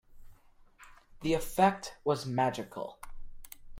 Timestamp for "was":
2.03-2.25